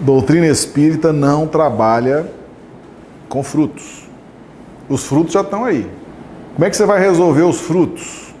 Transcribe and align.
Doutrina 0.00 0.46
espírita 0.46 1.12
não 1.12 1.46
trabalha 1.46 2.26
com 3.28 3.42
frutos. 3.42 4.08
Os 4.88 5.04
frutos 5.04 5.34
já 5.34 5.42
estão 5.42 5.62
aí. 5.62 5.90
Como 6.54 6.64
é 6.64 6.70
que 6.70 6.76
você 6.76 6.86
vai 6.86 6.98
resolver 6.98 7.42
os 7.42 7.60
frutos? 7.60 8.34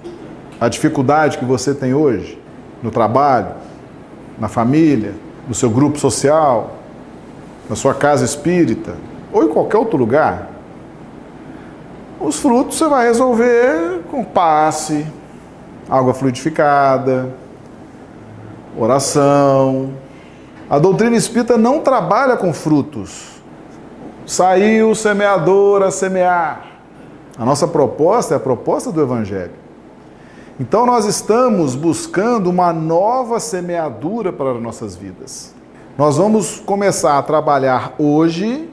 A 0.58 0.68
dificuldade 0.68 1.36
que 1.36 1.44
você 1.44 1.74
tem 1.74 1.92
hoje 1.92 2.40
no 2.82 2.90
trabalho, 2.90 3.48
na 4.38 4.48
família, 4.48 5.12
no 5.46 5.52
seu 5.52 5.68
grupo 5.68 5.98
social, 5.98 6.78
na 7.68 7.76
sua 7.76 7.92
casa 7.92 8.24
espírita 8.24 8.96
ou 9.30 9.44
em 9.44 9.48
qualquer 9.48 9.76
outro 9.76 9.98
lugar. 9.98 10.48
Os 12.18 12.40
frutos 12.40 12.78
você 12.78 12.88
vai 12.88 13.06
resolver 13.06 14.00
com 14.10 14.24
passe, 14.24 15.06
água 15.90 16.14
fluidificada, 16.14 17.28
oração. 18.78 19.90
A 20.70 20.78
doutrina 20.78 21.16
espírita 21.16 21.58
não 21.58 21.80
trabalha 21.80 22.36
com 22.36 22.54
frutos. 22.54 23.42
Saiu 24.24 24.92
o 24.92 24.94
semeador 24.94 25.82
a 25.82 25.90
semear. 25.90 26.64
A 27.36 27.44
nossa 27.44 27.66
proposta 27.66 28.34
é 28.34 28.36
a 28.36 28.40
proposta 28.40 28.92
do 28.92 29.02
Evangelho. 29.02 29.50
Então 30.60 30.86
nós 30.86 31.06
estamos 31.06 31.74
buscando 31.74 32.48
uma 32.48 32.72
nova 32.72 33.40
semeadura 33.40 34.32
para 34.32 34.52
as 34.52 34.62
nossas 34.62 34.94
vidas. 34.94 35.52
Nós 35.98 36.18
vamos 36.18 36.60
começar 36.60 37.18
a 37.18 37.22
trabalhar 37.22 37.94
hoje 37.98 38.70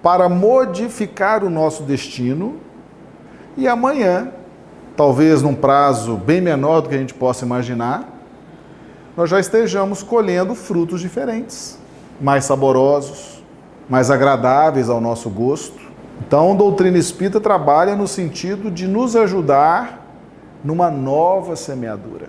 para 0.00 0.28
modificar 0.28 1.42
o 1.42 1.50
nosso 1.50 1.82
destino 1.82 2.54
e 3.56 3.66
amanhã, 3.66 4.28
talvez 4.96 5.42
num 5.42 5.56
prazo 5.56 6.14
bem 6.14 6.40
menor 6.40 6.82
do 6.82 6.88
que 6.88 6.94
a 6.94 6.98
gente 6.98 7.14
possa 7.14 7.44
imaginar, 7.44 8.17
nós 9.18 9.28
já 9.28 9.40
estejamos 9.40 10.00
colhendo 10.00 10.54
frutos 10.54 11.00
diferentes, 11.00 11.76
mais 12.20 12.44
saborosos, 12.44 13.42
mais 13.88 14.12
agradáveis 14.12 14.88
ao 14.88 15.00
nosso 15.00 15.28
gosto. 15.28 15.76
Então, 16.24 16.52
a 16.52 16.54
doutrina 16.54 16.96
espírita 16.96 17.40
trabalha 17.40 17.96
no 17.96 18.06
sentido 18.06 18.70
de 18.70 18.86
nos 18.86 19.16
ajudar 19.16 20.06
numa 20.62 20.88
nova 20.88 21.56
semeadura. 21.56 22.28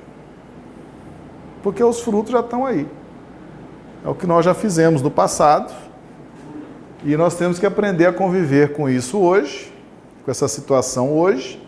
Porque 1.62 1.84
os 1.84 2.02
frutos 2.02 2.32
já 2.32 2.40
estão 2.40 2.66
aí. 2.66 2.88
É 4.04 4.10
o 4.10 4.16
que 4.16 4.26
nós 4.26 4.44
já 4.44 4.56
fizemos 4.56 5.04
no 5.04 5.12
passado 5.12 5.72
e 7.06 7.16
nós 7.16 7.36
temos 7.36 7.60
que 7.60 7.68
aprender 7.68 8.08
a 8.08 8.14
conviver 8.14 8.74
com 8.74 8.90
isso 8.90 9.20
hoje, 9.20 9.72
com 10.26 10.32
essa 10.32 10.48
situação 10.48 11.16
hoje, 11.16 11.62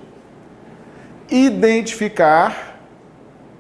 identificar 1.30 2.71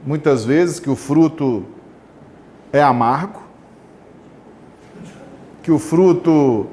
muitas 0.05 0.44
vezes 0.44 0.80
que 0.80 0.89
o 0.89 0.95
fruto 0.95 1.66
é 2.73 2.81
amargo, 2.81 3.41
que 5.63 5.71
o 5.71 5.77
fruto 5.77 6.67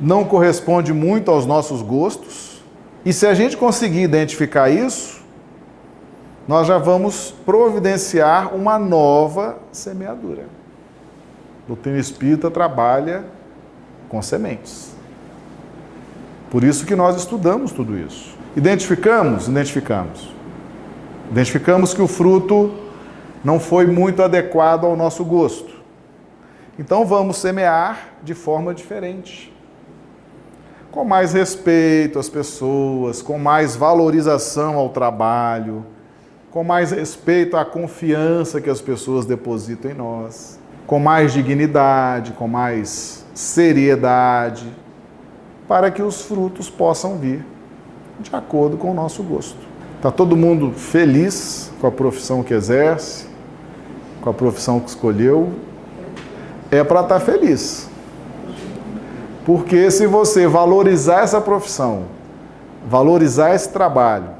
não 0.00 0.24
corresponde 0.24 0.92
muito 0.92 1.30
aos 1.30 1.46
nossos 1.46 1.82
gostos. 1.82 2.62
E 3.04 3.12
se 3.12 3.26
a 3.26 3.34
gente 3.34 3.56
conseguir 3.56 4.02
identificar 4.02 4.70
isso, 4.70 5.20
nós 6.48 6.66
já 6.66 6.78
vamos 6.78 7.34
providenciar 7.44 8.54
uma 8.54 8.78
nova 8.78 9.58
semeadura. 9.70 10.46
O 11.64 11.68
doutrina 11.68 11.98
espírita 11.98 12.50
trabalha 12.50 13.24
com 14.08 14.20
sementes. 14.20 14.90
Por 16.50 16.64
isso 16.64 16.84
que 16.84 16.96
nós 16.96 17.16
estudamos 17.16 17.70
tudo 17.70 17.96
isso. 17.96 18.34
Identificamos? 18.56 19.46
Identificamos. 19.46 20.39
Identificamos 21.30 21.94
que 21.94 22.02
o 22.02 22.08
fruto 22.08 22.72
não 23.44 23.60
foi 23.60 23.86
muito 23.86 24.22
adequado 24.22 24.84
ao 24.84 24.96
nosso 24.96 25.24
gosto. 25.24 25.80
Então 26.78 27.04
vamos 27.04 27.36
semear 27.36 28.08
de 28.22 28.34
forma 28.34 28.74
diferente. 28.74 29.54
Com 30.90 31.04
mais 31.04 31.32
respeito 31.32 32.18
às 32.18 32.28
pessoas, 32.28 33.22
com 33.22 33.38
mais 33.38 33.76
valorização 33.76 34.74
ao 34.74 34.88
trabalho, 34.88 35.86
com 36.50 36.64
mais 36.64 36.90
respeito 36.90 37.56
à 37.56 37.64
confiança 37.64 38.60
que 38.60 38.68
as 38.68 38.80
pessoas 38.80 39.24
depositam 39.24 39.90
em 39.90 39.94
nós, 39.94 40.58
com 40.84 40.98
mais 40.98 41.32
dignidade, 41.32 42.32
com 42.32 42.48
mais 42.48 43.24
seriedade, 43.32 44.66
para 45.68 45.92
que 45.92 46.02
os 46.02 46.22
frutos 46.22 46.68
possam 46.68 47.16
vir 47.16 47.46
de 48.18 48.34
acordo 48.34 48.76
com 48.76 48.90
o 48.90 48.94
nosso 48.94 49.22
gosto. 49.22 49.70
Está 50.00 50.10
todo 50.10 50.34
mundo 50.34 50.72
feliz 50.72 51.70
com 51.78 51.86
a 51.86 51.90
profissão 51.90 52.42
que 52.42 52.54
exerce, 52.54 53.26
com 54.22 54.30
a 54.30 54.32
profissão 54.32 54.80
que 54.80 54.88
escolheu? 54.88 55.52
É 56.70 56.82
para 56.82 57.02
estar 57.02 57.18
tá 57.18 57.20
feliz. 57.20 57.86
Porque 59.44 59.90
se 59.90 60.06
você 60.06 60.46
valorizar 60.46 61.20
essa 61.20 61.38
profissão, 61.38 62.04
valorizar 62.88 63.54
esse 63.54 63.68
trabalho, 63.68 64.30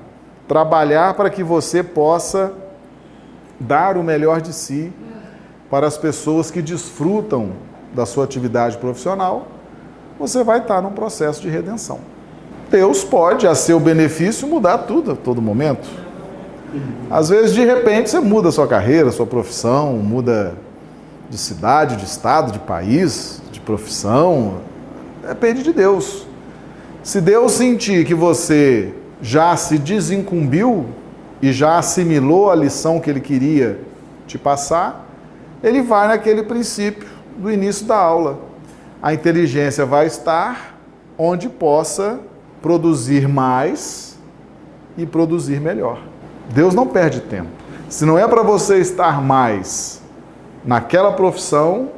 trabalhar 0.49 1.13
para 1.13 1.29
que 1.29 1.45
você 1.45 1.83
possa 1.83 2.55
dar 3.61 3.99
o 3.99 4.03
melhor 4.03 4.41
de 4.41 4.55
si 4.55 4.91
para 5.69 5.87
as 5.87 5.99
pessoas 5.99 6.51
que 6.51 6.63
desfrutam 6.63 7.51
da 7.93 8.07
sua 8.07 8.25
atividade 8.25 8.79
profissional, 8.79 9.47
você 10.19 10.43
vai 10.43 10.61
estar 10.61 10.81
num 10.81 10.93
processo 10.93 11.43
de 11.43 11.51
redenção. 11.51 12.01
Deus 12.71 13.03
pode, 13.03 13.47
a 13.47 13.55
seu 13.55 13.81
benefício, 13.81 14.47
mudar 14.47 14.79
tudo 14.79 15.13
a 15.13 15.17
todo 15.17 15.43
momento. 15.43 15.89
Às 17.11 17.29
vezes, 17.29 17.53
de 17.53 17.65
repente, 17.65 18.11
você 18.11 18.21
muda 18.21 18.53
sua 18.53 18.69
carreira, 18.69 19.11
sua 19.11 19.27
profissão, 19.27 19.95
muda 19.95 20.55
de 21.29 21.37
cidade, 21.37 21.97
de 21.97 22.05
estado, 22.05 22.53
de 22.53 22.61
país, 22.61 23.43
de 23.51 23.61
profissão. 23.61 24.59
Depende 25.27 25.63
de 25.65 25.73
Deus. 25.73 26.27
Se 27.03 27.21
Deus 27.21 27.53
sentir 27.53 28.05
que 28.05 28.15
você 28.15 28.95
já 29.21 29.57
se 29.57 29.77
desincumbiu 29.77 30.87
e 31.43 31.53
já 31.53 31.79
assimilou 31.79 32.51
a 32.51 32.55
lição 32.55 33.01
que 33.01 33.11
ele 33.11 33.21
queria 33.21 33.81
te 34.27 34.39
passar, 34.39 35.07
ele 35.63 35.83
vai 35.83 36.07
naquele 36.07 36.45
princípio 36.45 37.09
do 37.37 37.51
início 37.51 37.85
da 37.87 37.97
aula. 37.97 38.39
A 39.03 39.13
inteligência 39.13 39.85
vai 39.85 40.07
estar 40.07 40.79
onde 41.19 41.49
possa 41.49 42.21
produzir 42.63 43.29
mais 43.29 44.19
e 44.97 45.07
produzir 45.07 45.61
melhor. 45.61 46.01
Deus 46.53 46.75
não 46.75 46.87
perde 46.87 47.21
tempo. 47.21 47.49
Se 47.89 48.05
não 48.05 48.19
é 48.19 48.27
para 48.27 48.43
você 48.43 48.79
estar 48.79 49.21
mais 49.23 50.01
naquela 50.65 51.13
profissão, 51.13 51.91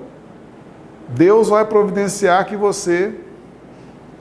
Deus 1.08 1.48
vai 1.48 1.64
providenciar 1.64 2.46
que 2.46 2.56
você 2.56 3.14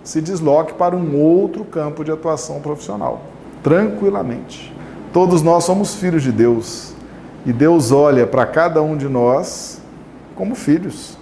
se 0.03 0.19
desloque 0.19 0.73
para 0.73 0.95
um 0.95 1.15
outro 1.15 1.63
campo 1.63 2.03
de 2.03 2.11
atuação 2.11 2.59
profissional, 2.59 3.21
tranquilamente. 3.63 4.75
Todos 5.13 5.41
nós 5.41 5.63
somos 5.63 5.93
filhos 5.93 6.23
de 6.23 6.31
Deus 6.31 6.93
e 7.45 7.53
Deus 7.53 7.91
olha 7.91 8.25
para 8.25 8.45
cada 8.45 8.81
um 8.81 8.97
de 8.97 9.07
nós 9.07 9.81
como 10.35 10.55
filhos. 10.55 11.17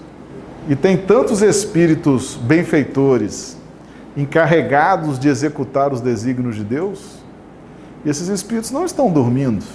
E 0.67 0.75
tem 0.75 0.95
tantos 0.95 1.41
espíritos 1.41 2.35
benfeitores 2.35 3.58
encarregados 4.15 5.19
de 5.19 5.27
executar 5.27 5.93
os 5.93 6.01
desígnios 6.01 6.55
de 6.55 6.63
Deus, 6.63 7.19
e 8.03 8.09
esses 8.09 8.27
espíritos 8.27 8.71
não 8.71 8.85
estão 8.85 9.11
dormindo, 9.11 9.65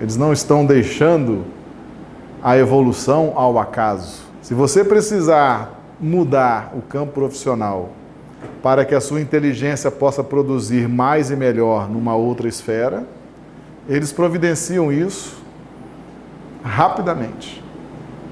eles 0.00 0.16
não 0.16 0.32
estão 0.32 0.64
deixando 0.64 1.44
a 2.42 2.56
evolução 2.56 3.32
ao 3.34 3.58
acaso. 3.58 4.22
Se 4.42 4.54
você 4.54 4.84
precisar 4.84 5.78
mudar 6.00 6.72
o 6.76 6.80
campo 6.80 7.12
profissional 7.12 7.90
para 8.62 8.84
que 8.84 8.94
a 8.94 9.00
sua 9.00 9.20
inteligência 9.20 9.90
possa 9.90 10.22
produzir 10.22 10.88
mais 10.88 11.30
e 11.30 11.36
melhor 11.36 11.88
numa 11.88 12.14
outra 12.14 12.48
esfera, 12.48 13.04
eles 13.88 14.12
providenciam 14.12 14.92
isso 14.92 15.38
rapidamente 16.62 17.62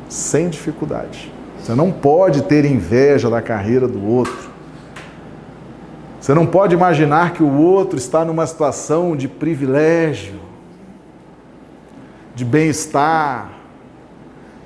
sem 0.09 0.49
dificuldade. 0.49 1.33
Você 1.59 1.75
não 1.75 1.91
pode 1.91 2.43
ter 2.43 2.65
inveja 2.65 3.29
da 3.29 3.43
carreira 3.43 3.89
do 3.89 4.05
outro. 4.07 4.51
Você 6.27 6.35
não 6.35 6.45
pode 6.45 6.75
imaginar 6.75 7.35
que 7.35 7.43
o 7.45 7.57
outro 7.57 7.97
está 7.97 8.25
numa 8.25 8.45
situação 8.49 9.17
de 9.17 9.29
privilégio, 9.29 10.41
de 12.35 12.45
bem-estar, 12.45 13.53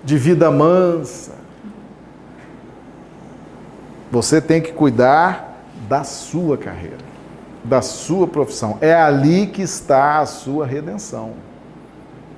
de 0.03 0.17
vida 0.17 0.51
mansa. 0.51 1.33
Você 4.11 4.41
tem 4.41 4.63
que 4.63 4.73
cuidar 4.73 5.61
da 5.87 6.03
sua 6.03 6.57
carreira, 6.57 7.05
da 7.63 7.83
sua 7.83 8.27
profissão. 8.27 8.79
É 8.81 8.95
ali 8.95 9.47
que 9.47 9.61
está 9.61 10.21
a 10.21 10.25
sua 10.25 10.65
redenção. 10.65 11.35